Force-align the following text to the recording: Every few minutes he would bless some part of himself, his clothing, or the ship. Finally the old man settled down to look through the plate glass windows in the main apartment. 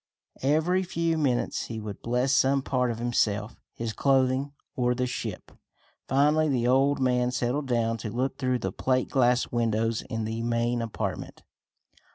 Every 0.41 0.81
few 0.81 1.15
minutes 1.19 1.65
he 1.65 1.79
would 1.79 2.01
bless 2.01 2.31
some 2.33 2.63
part 2.63 2.89
of 2.89 2.97
himself, 2.97 3.61
his 3.71 3.93
clothing, 3.93 4.51
or 4.75 4.95
the 4.95 5.05
ship. 5.05 5.51
Finally 6.07 6.49
the 6.49 6.67
old 6.67 6.99
man 6.99 7.29
settled 7.29 7.67
down 7.67 7.97
to 7.97 8.09
look 8.09 8.39
through 8.39 8.57
the 8.57 8.71
plate 8.71 9.09
glass 9.09 9.51
windows 9.51 10.01
in 10.09 10.23
the 10.23 10.41
main 10.41 10.81
apartment. 10.81 11.43